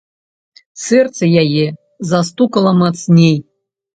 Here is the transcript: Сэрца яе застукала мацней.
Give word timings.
Сэрца 0.85 1.23
яе 1.43 1.65
застукала 2.11 2.71
мацней. 2.81 3.37